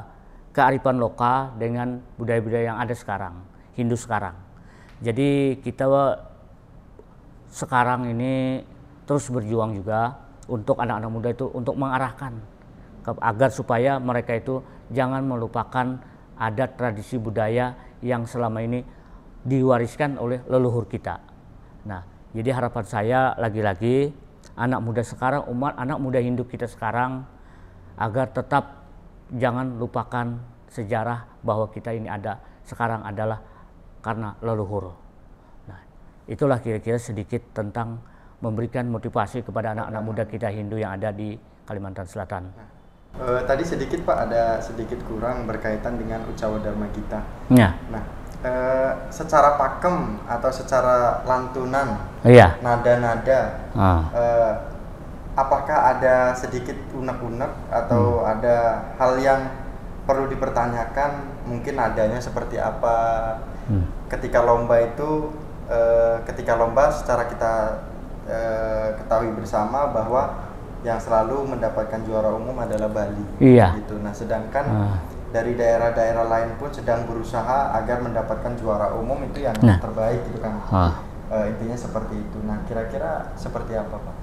kearifan 0.55 0.95
lokal 1.01 1.51
dengan 1.59 1.99
budaya-budaya 2.15 2.71
yang 2.71 2.79
ada 2.79 2.95
sekarang, 2.95 3.35
Hindu 3.75 3.99
sekarang. 3.99 4.35
Jadi 5.03 5.59
kita 5.59 5.83
sekarang 7.51 8.07
ini 8.15 8.63
terus 9.05 9.29
berjuang 9.29 9.77
juga 9.77 10.17
untuk 10.45 10.77
anak-anak 10.77 11.09
muda 11.09 11.29
itu 11.33 11.45
untuk 11.53 11.77
mengarahkan 11.77 12.37
agar 13.05 13.49
supaya 13.53 14.01
mereka 14.01 14.33
itu 14.33 14.61
jangan 14.89 15.21
melupakan 15.21 16.01
adat 16.35 16.73
tradisi 16.77 17.21
budaya 17.21 17.77
yang 18.01 18.25
selama 18.25 18.65
ini 18.65 18.81
diwariskan 19.45 20.17
oleh 20.17 20.41
leluhur 20.49 20.89
kita. 20.89 21.21
Nah, 21.85 22.01
jadi 22.33 22.57
harapan 22.57 22.85
saya 22.85 23.19
lagi-lagi 23.37 24.09
anak 24.57 24.81
muda 24.81 25.05
sekarang, 25.05 25.45
umat 25.53 25.77
anak 25.77 26.01
muda 26.01 26.17
Hindu 26.17 26.49
kita 26.49 26.65
sekarang 26.65 27.29
agar 27.95 28.33
tetap 28.33 28.89
jangan 29.31 29.77
lupakan 29.77 30.41
sejarah 30.73 31.29
bahwa 31.45 31.69
kita 31.69 31.93
ini 31.93 32.09
ada 32.09 32.41
sekarang 32.65 33.05
adalah 33.05 33.39
karena 34.01 34.33
leluhur. 34.41 34.97
Nah, 35.69 35.79
itulah 36.25 36.57
kira-kira 36.57 36.97
sedikit 36.97 37.41
tentang 37.53 38.01
memberikan 38.39 38.87
motivasi 38.87 39.41
kepada 39.41 39.71
anak-anak 39.75 40.01
muda 40.03 40.23
kita 40.27 40.51
Hindu 40.51 40.75
yang 40.79 40.95
ada 40.97 41.11
di 41.11 41.35
Kalimantan 41.65 42.05
Selatan. 42.05 42.51
Nah, 42.51 42.69
uh, 43.19 43.41
tadi 43.47 43.63
sedikit 43.63 44.03
Pak 44.03 44.17
ada 44.29 44.59
sedikit 44.59 44.99
kurang 45.07 45.47
berkaitan 45.47 45.95
dengan 45.97 46.23
Ucawa 46.27 46.59
Dharma 46.61 46.87
kita. 46.91 47.19
Ya. 47.49 47.73
Nah, 47.89 48.03
eh, 48.45 48.91
secara 49.09 49.57
pakem 49.57 50.21
atau 50.29 50.51
secara 50.53 51.25
lantunan 51.25 51.97
Iya. 52.21 52.61
nada-nada 52.61 53.71
Ah. 53.73 54.01
eh, 54.13 54.53
apakah 55.33 55.97
ada 55.97 56.31
sedikit 56.37 56.77
unek-unek 56.93 57.49
atau 57.73 58.21
ada 58.23 58.85
hal 59.01 59.17
yang 59.17 59.41
perlu 60.05 60.29
dipertanyakan 60.29 61.43
mungkin 61.49 61.81
adanya 61.81 62.21
seperti 62.21 62.61
apa 62.61 62.97
Hmm. 63.65 63.89
ketika 64.05 64.45
lomba 64.45 64.77
itu 64.77 65.33
eh, 65.65 66.21
ketika 66.29 66.53
lomba 66.53 66.93
secara 66.93 67.25
kita 67.25 67.81
eh, 68.25 68.87
ketahui 68.95 69.31
bersama 69.33 69.87
bahwa 69.87 70.33
yang 70.81 70.97
selalu 70.97 71.45
mendapatkan 71.47 71.97
juara 72.03 72.29
umum 72.29 72.53
adalah 72.55 72.85
Bali 72.87 73.25
Iya. 73.39 73.73
gitu 73.79 73.97
nah 73.99 74.11
sedangkan 74.11 74.65
Ah. 74.65 74.97
dari 75.29 75.53
daerah-daerah 75.53 76.25
lain 76.25 76.49
pun 76.55 76.69
sedang 76.69 77.03
berusaha 77.03 77.73
agar 77.73 77.99
mendapatkan 77.99 78.53
juara 78.55 78.93
umum 78.93 79.17
itu 79.23 79.41
yang 79.41 79.57
Nah. 79.59 79.77
terbaik 79.77 80.21
gitu 80.25 80.39
kan 80.39 80.53
Ah. 80.67 80.93
Eh, 81.27 81.49
intinya 81.49 81.73
seperti 81.73 82.15
itu 82.15 82.37
nah 82.41 82.61
kira-kira 82.63 83.33
seperti 83.33 83.73
apa 83.73 83.97
pak 83.97 84.15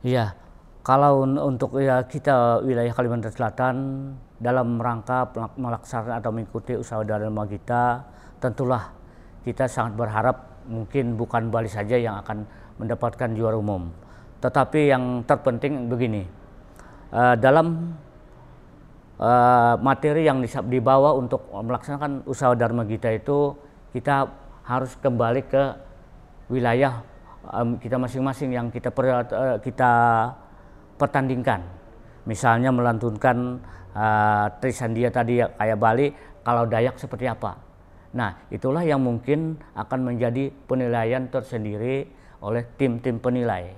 Iya, 0.00 0.32
kalau 0.80 1.22
un- 1.22 1.36
untuk 1.36 1.76
ya 1.76 2.02
kita 2.02 2.60
wilayah 2.60 2.90
Kalimantan 2.90 3.30
Selatan 3.30 3.76
dalam 4.36 4.74
rangka 4.76 5.28
melaksanakan 5.54 6.14
atau 6.18 6.30
mengikuti 6.32 6.72
usaha 6.72 7.04
Dharma 7.04 7.44
kita, 7.44 8.00
tentulah 8.40 8.88
kita 9.40 9.68
sangat 9.68 9.92
berharap 9.94 10.36
mungkin 10.64 11.14
bukan 11.14 11.52
Bali 11.52 11.68
saja 11.68 11.94
yang 11.94 12.16
akan 12.18 12.48
mendapatkan 12.80 13.28
juara 13.36 13.60
umum, 13.60 13.92
tetapi 14.40 14.88
yang 14.88 15.20
terpenting 15.28 15.92
begini, 15.92 16.24
eh, 17.12 17.34
dalam 17.36 17.92
eh, 19.20 19.74
materi 19.84 20.24
yang 20.24 20.40
dibawa 20.66 21.12
untuk 21.12 21.44
melaksanakan 21.52 22.24
usaha 22.24 22.56
Dharma 22.56 22.88
kita 22.88 23.12
itu 23.12 23.52
kita 23.92 24.32
harus 24.64 24.96
kembali 24.96 25.42
ke 25.44 25.62
wilayah 26.48 27.04
em, 27.52 27.76
kita 27.76 27.96
masing-masing 28.00 28.50
yang 28.56 28.66
kita 28.72 28.88
per- 28.88 29.28
eh, 29.28 29.58
kita 29.60 29.92
pertandingkan. 30.96 31.60
Misalnya 32.24 32.72
melantunkan 32.72 33.60
eh, 33.92 34.46
Trisandia 34.62 35.10
tadi 35.12 35.42
ya, 35.42 35.52
kayak 35.52 35.78
Bali, 35.78 36.06
kalau 36.46 36.64
Dayak 36.64 36.96
seperti 36.96 37.26
apa. 37.28 37.58
Nah, 38.10 38.34
itulah 38.50 38.82
yang 38.82 38.98
mungkin 39.02 39.54
akan 39.78 40.00
menjadi 40.02 40.50
penilaian 40.66 41.30
tersendiri 41.30 42.10
oleh 42.40 42.64
tim-tim 42.76 43.16
penilai. 43.16 43.76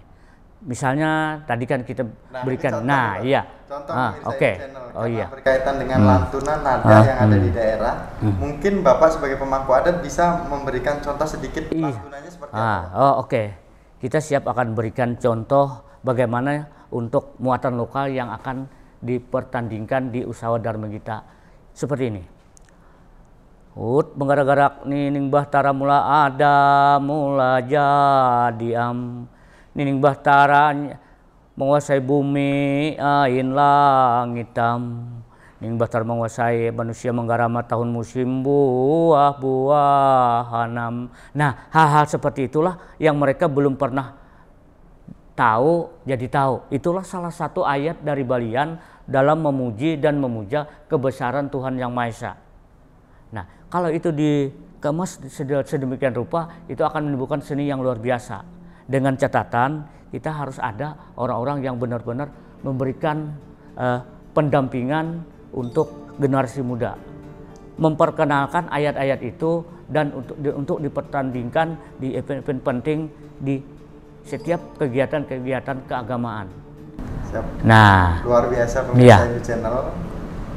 Misalnya 0.63 1.43
tadi 1.43 1.67
kan 1.67 1.83
kita 1.83 2.07
ini 2.07 2.15
berikan, 2.47 2.79
contoh 2.79 2.87
nah 2.87 3.19
Pak. 3.19 3.27
iya, 3.27 3.43
contoh 3.67 3.93
ah, 3.93 4.13
oke, 4.31 4.51
channel, 4.55 4.85
oh 4.95 5.07
iya, 5.11 5.27
berkaitan 5.27 5.75
dengan 5.75 5.99
Hmm. 5.99 6.07
lantunan 6.07 6.59
nada 6.63 6.87
Ah, 6.87 7.03
yang 7.03 7.19
ada 7.19 7.35
hmm. 7.35 7.43
di 7.43 7.51
daerah 7.51 7.95
mungkin 8.23 8.73
bapak 8.81 9.09
sebagai 9.11 9.43
pemangku 9.43 9.75
adat 9.75 9.99
bisa 9.99 10.47
memberikan 10.47 11.03
contoh 11.03 11.27
sedikit 11.27 11.67
Iya. 11.67 11.91
lantunannya 11.91 12.31
seperti 12.31 12.53
Ah, 12.55 12.79
apa 12.87 12.95
oh 12.95 13.15
oke. 13.27 13.43
Kita 13.99 14.19
siap 14.19 14.47
akan 14.47 14.75
berikan 14.75 15.15
contoh 15.15 15.83
bagaimana 16.03 16.67
untuk 16.91 17.35
muatan 17.39 17.75
lokal 17.75 18.11
yang 18.11 18.31
akan 18.31 18.67
dipertandingkan 19.03 20.11
di 20.11 20.23
usaha 20.23 20.55
Dharma 20.59 20.87
kita. 20.87 21.27
Seperti 21.71 22.05
ini. 22.07 22.23
Ut 23.73 24.13
menggarak-garak 24.21 24.85
nining 24.85 25.33
bahtara 25.33 25.73
mula 25.73 26.29
ada 26.29 27.01
mula 27.01 27.57
jadi 27.65 28.69
am 28.77 29.25
nining 29.73 29.97
bahtara 29.97 30.77
menguasai 31.57 32.05
bumi 32.05 33.01
ain 33.01 33.49
langit 33.57 34.53
tam 34.53 35.09
nining 35.57 35.81
bahtara 35.81 36.05
menguasai 36.05 36.69
manusia 36.69 37.17
menggarama 37.17 37.65
tahun 37.65 37.89
musim 37.89 38.45
buah 38.45 39.41
buah 39.41 40.53
hanam 40.53 41.09
nah 41.33 41.65
hal-hal 41.73 42.05
seperti 42.05 42.53
itulah 42.53 42.77
yang 43.01 43.17
mereka 43.17 43.49
belum 43.49 43.81
pernah 43.81 44.21
tahu 45.33 45.89
jadi 46.05 46.29
tahu. 46.29 46.69
Itulah 46.69 47.05
salah 47.05 47.33
satu 47.33 47.65
ayat 47.65 48.05
dari 48.05 48.23
Balian 48.23 48.79
dalam 49.09 49.43
memuji 49.43 49.99
dan 49.99 50.21
memuja 50.21 50.69
kebesaran 50.87 51.49
Tuhan 51.49 51.81
Yang 51.81 51.93
Maha 51.93 52.09
Esa. 52.09 52.33
Nah, 53.33 53.45
kalau 53.67 53.89
itu 53.89 54.13
dikemas 54.13 55.19
sede- 55.27 55.65
sedemikian 55.65 56.13
rupa, 56.13 56.65
itu 56.69 56.85
akan 56.85 57.09
menimbulkan 57.09 57.41
seni 57.41 57.67
yang 57.67 57.81
luar 57.81 57.97
biasa. 57.97 58.45
Dengan 58.85 59.17
catatan, 59.17 59.89
kita 60.13 60.29
harus 60.29 60.61
ada 60.61 60.95
orang-orang 61.17 61.65
yang 61.65 61.77
benar-benar 61.81 62.29
memberikan 62.61 63.33
eh, 63.73 64.05
pendampingan 64.37 65.25
untuk 65.57 66.13
generasi 66.21 66.61
muda. 66.61 66.93
Memperkenalkan 67.81 68.69
ayat-ayat 68.69 69.25
itu 69.25 69.65
dan 69.89 70.13
untuk 70.13 70.37
di- 70.37 70.53
untuk 70.53 70.77
dipertandingkan 70.77 71.97
di 71.97 72.13
event-event 72.13 72.61
penting 72.61 72.99
di 73.41 73.65
setiap 74.23 74.77
kegiatan-kegiatan 74.77 75.89
keagamaan. 75.89 76.53
Siap. 77.33 77.65
Nah, 77.65 78.21
luar 78.29 78.53
biasa 78.53 78.85
Iya. 78.93 79.17
pemirsa 79.17 79.25
Indo 79.25 79.41
channel 79.41 79.77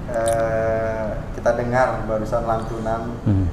Eh, 0.05 1.07
kita 1.33 1.57
dengar 1.57 2.05
barusan 2.05 2.45
lantunan 2.45 3.09
hmm, 3.25 3.45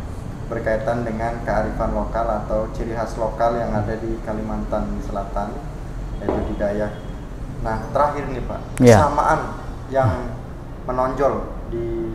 berkaitan 0.53 1.01
dengan 1.01 1.41
kearifan 1.49 1.97
lokal 1.97 2.29
atau 2.45 2.69
ciri 2.77 2.93
khas 2.93 3.17
lokal 3.17 3.57
yang 3.57 3.73
ada 3.73 3.97
di 3.97 4.21
Kalimantan 4.21 5.01
Selatan 5.01 5.49
yaitu 6.21 6.41
di 6.53 6.55
Dayak. 6.61 6.93
Nah 7.65 7.81
terakhir 7.89 8.29
nih 8.29 8.45
Pak, 8.45 8.61
Iya. 8.85 9.01
kesamaan 9.01 9.41
yang 9.89 10.11
menonjol 10.85 11.35
di 11.73 12.13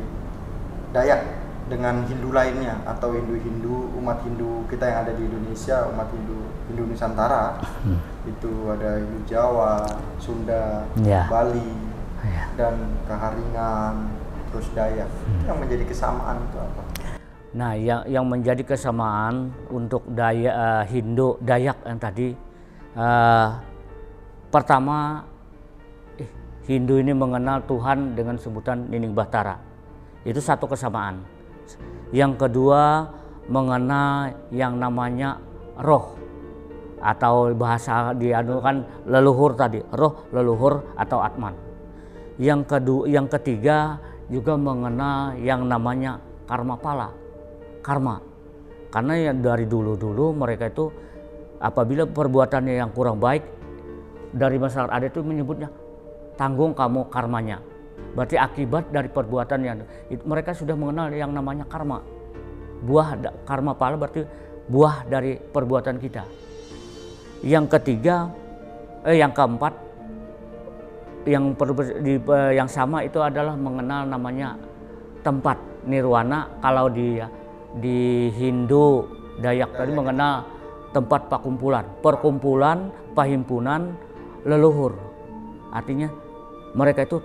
Dayak 0.93 1.21
dengan 1.67 2.05
Hindu 2.05 2.31
lainnya 2.31 2.79
atau 2.85 3.11
Hindu-Hindu 3.11 3.97
umat 3.99 4.21
Hindu 4.23 4.63
kita 4.69 4.85
yang 4.87 4.99
ada 5.03 5.13
di 5.17 5.25
Indonesia 5.27 5.83
umat 5.91 6.07
Hindu 6.13 6.39
Hindu 6.71 6.93
Nusantara 6.93 7.57
itu 8.23 8.51
ada 8.69 9.01
Hindu 9.01 9.19
Jawa, 9.25 9.81
Sunda, 10.21 10.85
Iya. 10.95 11.25
Bali 11.27 11.73
Iya. 12.23 12.43
dan 12.55 12.75
Keharingan 13.03 13.95
terus 14.57 14.73
Dayak 14.73 15.09
yang 15.45 15.57
menjadi 15.61 15.85
kesamaan 15.85 16.35
itu 16.41 16.57
apa? 16.57 16.81
Nah, 17.53 17.71
yang 17.77 18.01
yang 18.09 18.25
menjadi 18.25 18.63
kesamaan 18.65 19.53
untuk 19.69 20.01
Dayak 20.09 20.55
eh, 20.57 20.83
Hindu 20.97 21.37
Dayak 21.45 21.77
yang 21.85 22.01
tadi 22.01 22.33
eh, 22.97 23.47
pertama 24.49 25.21
Hindu 26.65 26.97
ini 26.97 27.13
mengenal 27.13 27.61
Tuhan 27.69 28.17
dengan 28.17 28.35
sebutan 28.41 28.89
Nining 28.89 29.13
Bahtara. 29.13 29.61
Itu 30.25 30.41
satu 30.41 30.65
kesamaan. 30.65 31.21
Yang 32.09 32.49
kedua 32.49 33.13
mengenal 33.47 34.33
yang 34.51 34.75
namanya 34.75 35.39
roh 35.79 36.17
atau 36.97 37.53
bahasa 37.53 38.11
di 38.17 38.33
anu 38.33 38.59
kan 38.59 38.83
leluhur 39.05 39.53
tadi, 39.53 39.79
roh, 39.93 40.27
leluhur 40.33 40.97
atau 40.97 41.21
atman. 41.23 41.53
Yang 42.35 42.61
kedua, 42.67 43.03
yang 43.07 43.31
ketiga 43.31 44.01
juga 44.27 44.59
mengenal 44.59 45.39
yang 45.39 45.63
namanya 45.67 46.19
karma 46.47 46.75
pala, 46.75 47.09
karma. 47.79 48.19
Karena 48.91 49.13
yang 49.19 49.43
dari 49.43 49.67
dulu-dulu 49.67 50.35
mereka 50.35 50.71
itu 50.71 50.91
apabila 51.59 52.07
perbuatannya 52.07 52.79
yang 52.79 52.91
kurang 52.91 53.19
baik 53.19 53.43
dari 54.31 54.59
masyarakat 54.59 54.91
adat 54.91 55.11
itu 55.11 55.21
menyebutnya 55.23 55.69
tanggung 56.39 56.75
kamu 56.75 57.07
karmanya. 57.11 57.59
Berarti 58.13 58.35
akibat 58.37 58.89
dari 58.93 59.09
perbuatan 59.09 59.59
yang 59.63 59.77
it- 60.11 60.23
mereka 60.23 60.53
sudah 60.53 60.75
mengenal 60.77 61.11
yang 61.11 61.31
namanya 61.31 61.65
karma. 61.67 62.03
Buah 62.83 63.17
karma 63.43 63.73
pala 63.73 63.97
berarti 63.97 64.23
buah 64.69 65.07
dari 65.07 65.39
perbuatan 65.39 65.97
kita. 65.97 66.23
Yang 67.41 67.65
ketiga, 67.79 68.29
eh 69.05 69.17
yang 69.17 69.31
keempat 69.31 69.86
yang 71.27 71.51
di, 72.01 72.15
yang 72.55 72.69
sama 72.71 73.03
itu 73.03 73.19
adalah 73.19 73.53
mengenal 73.53 74.07
namanya 74.07 74.55
tempat 75.21 75.59
nirwana 75.83 76.47
kalau 76.63 76.87
di 76.87 77.19
di 77.77 78.31
Hindu 78.31 79.03
Dayak 79.37 79.69
tadi 79.77 79.93
mengenal 79.93 80.41
tempat 80.89 81.29
pakumpulan, 81.29 81.85
perkumpulan, 82.01 82.89
pahimpunan 83.13 83.93
leluhur. 84.41 84.97
Artinya 85.69 86.09
mereka 86.73 87.05
itu 87.05 87.21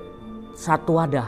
satu 0.53 1.01
wadah. 1.01 1.25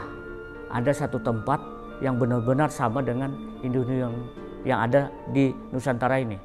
Ada 0.69 0.91
satu 0.93 1.17
tempat 1.17 1.57
yang 2.05 2.21
benar-benar 2.21 2.69
sama 2.69 3.01
dengan 3.01 3.33
Hindu 3.65 3.81
yang 3.89 4.13
yang 4.61 4.79
ada 4.85 5.09
di 5.33 5.49
Nusantara 5.73 6.21
ini. 6.21 6.37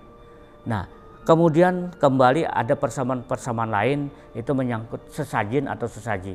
Nah, 0.65 0.89
kemudian 1.31 1.95
kembali 1.95 2.43
ada 2.43 2.75
persamaan-persamaan 2.75 3.71
lain 3.71 4.11
itu 4.35 4.51
menyangkut 4.51 5.15
sesajin 5.15 5.71
atau 5.71 5.87
sesaji. 5.87 6.35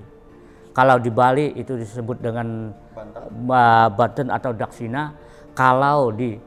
Kalau 0.72 0.96
di 1.04 1.12
Bali 1.12 1.52
itu 1.52 1.76
disebut 1.76 2.24
dengan 2.24 2.72
Banten. 2.96 3.28
Ba- 3.44 3.92
Banten 3.92 4.32
atau 4.32 4.56
Daksina. 4.56 5.12
Kalau 5.52 6.16
di 6.16 6.40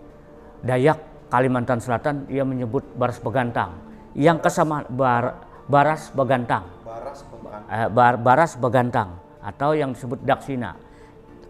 Dayak 0.64 1.28
Kalimantan 1.28 1.76
Selatan 1.76 2.24
ia 2.32 2.40
menyebut 2.40 2.88
baras 2.96 3.20
begantang. 3.20 3.76
Yang 4.16 4.48
kesamaan 4.48 4.88
bar- 4.96 5.44
baras 5.68 6.08
begantang. 6.16 6.64
Baras 6.88 7.20
Pembakan. 7.28 7.60
Eh, 7.68 7.88
bar- 7.92 8.20
baras 8.20 8.52
begantang 8.56 9.20
atau 9.44 9.76
yang 9.76 9.92
disebut 9.92 10.24
daksina. 10.24 10.72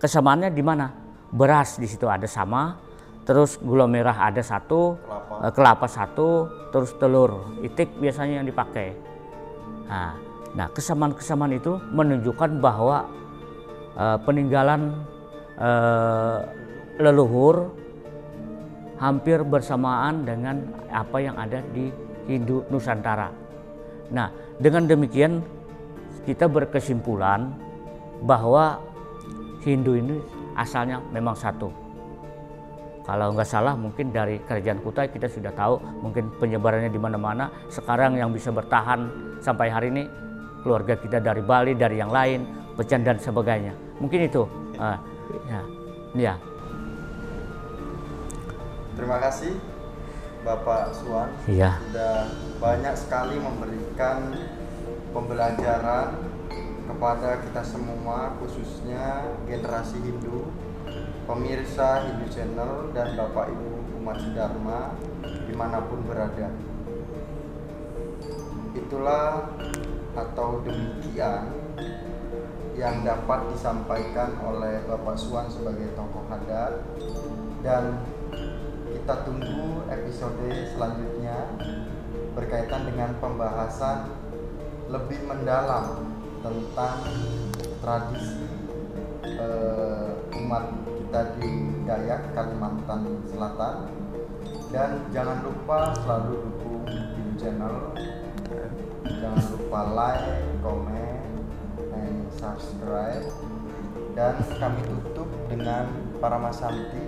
Kesamaannya 0.02 0.50
di 0.50 0.62
mana? 0.62 0.90
Beras 1.30 1.78
di 1.78 1.86
situ 1.86 2.06
ada 2.10 2.26
sama, 2.26 2.78
terus 3.28 3.60
gula 3.60 3.84
merah 3.84 4.16
ada 4.16 4.40
satu, 4.40 4.96
Kelapa. 4.96 5.34
eh, 5.44 5.52
kelapa 5.52 5.84
satu, 5.84 6.28
terus 6.72 6.96
telur 6.96 7.60
itik 7.60 7.92
biasanya 8.00 8.40
yang 8.40 8.48
dipakai. 8.48 8.96
Nah, 9.84 10.16
nah 10.56 10.66
kesamaan-kesamaan 10.72 11.52
itu 11.52 11.76
menunjukkan 11.92 12.56
bahwa 12.56 13.04
eh, 14.00 14.18
peninggalan 14.24 14.96
eh, 15.60 16.38
leluhur 17.04 17.68
hampir 18.96 19.44
bersamaan 19.44 20.24
dengan 20.24 20.64
apa 20.88 21.20
yang 21.20 21.36
ada 21.36 21.60
di 21.68 21.92
Hindu 22.24 22.64
Nusantara. 22.72 23.28
Nah, 24.08 24.32
dengan 24.56 24.88
demikian 24.88 25.44
kita 26.24 26.48
berkesimpulan 26.48 27.52
bahwa 28.24 28.80
Hindu 29.62 30.00
ini 30.00 30.16
asalnya 30.56 31.04
memang 31.12 31.36
satu. 31.36 31.87
Kalau 33.08 33.32
nggak 33.32 33.48
salah 33.48 33.72
mungkin 33.72 34.12
dari 34.12 34.36
kerajaan 34.44 34.84
Kutai 34.84 35.08
kita 35.08 35.32
sudah 35.32 35.48
tahu 35.56 35.80
mungkin 36.04 36.28
penyebarannya 36.36 36.92
di 36.92 37.00
mana-mana. 37.00 37.48
Sekarang 37.72 38.20
yang 38.20 38.36
bisa 38.36 38.52
bertahan 38.52 39.08
sampai 39.40 39.72
hari 39.72 39.88
ini 39.88 40.04
keluarga 40.60 40.92
kita 40.92 41.16
dari 41.16 41.40
Bali, 41.40 41.72
dari 41.72 41.96
yang 41.96 42.12
lain, 42.12 42.44
Pecan 42.76 43.08
dan 43.08 43.16
sebagainya. 43.16 43.72
Mungkin 43.96 44.28
itu. 44.28 44.44
Ah, 44.76 45.00
ya, 45.48 45.60
ya. 46.20 46.34
Terima 48.92 49.16
kasih 49.24 49.56
Bapak 50.44 50.92
Suwan 50.92 51.32
Iya. 51.48 51.80
sudah 51.88 52.28
banyak 52.60 52.92
sekali 52.92 53.40
memberikan 53.40 54.36
pembelajaran 55.16 56.12
kepada 56.84 57.40
kita 57.40 57.62
semua 57.64 58.36
khususnya 58.36 59.32
generasi 59.48 59.96
Hindu, 60.02 60.50
pemirsa 61.28 62.08
Hindu 62.08 62.24
Channel 62.32 62.88
dan 62.96 63.12
Bapak 63.12 63.52
Ibu 63.52 64.00
umat 64.00 64.16
Dharma 64.32 64.96
di 65.20 65.52
mana 65.52 65.84
pun 65.84 66.00
berada. 66.08 66.48
Itulah 68.72 69.52
atau 70.16 70.64
demikian 70.64 71.52
yang 72.80 73.04
dapat 73.04 73.44
disampaikan 73.52 74.40
oleh 74.40 74.80
Bapak 74.88 75.20
Suwan 75.20 75.52
sebagai 75.52 75.92
tokoh 75.92 76.24
adat 76.32 76.80
dan 77.60 78.00
kita 78.88 79.28
tunggu 79.28 79.84
episode 79.92 80.48
selanjutnya 80.72 81.44
berkaitan 82.32 82.88
dengan 82.88 83.12
pembahasan 83.20 84.16
lebih 84.88 85.20
mendalam 85.28 86.08
tentang 86.40 86.96
tradisi 87.84 88.48
eh, 89.26 90.10
umat 90.38 90.64
kita 91.08 91.40
di 91.40 91.72
Dayak 91.88 92.36
Kalimantan 92.36 93.24
Selatan. 93.32 93.88
Dan 94.68 95.08
jangan 95.08 95.40
lupa 95.40 95.96
selalu 96.04 96.36
dukung 96.44 96.84
Hindu 96.84 97.32
Channel. 97.40 97.96
Jangan 99.08 99.44
lupa 99.56 99.80
like, 99.96 100.28
comment, 100.60 101.32
and 101.96 102.28
subscribe. 102.36 103.24
Dan 104.12 104.36
kami 104.60 104.84
tutup 104.84 105.32
dengan 105.48 105.88
Paramasanti 106.20 107.00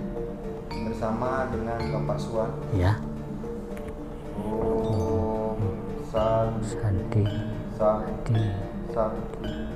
bersama 0.65 1.45
dengan 1.53 1.77
Bapak 2.01 2.17
Suwan. 2.17 2.49
Ya. 2.73 2.97
Om 4.41 5.61
Santi. 6.09 7.21
Santi. 7.77 8.41
Santi 8.89 9.70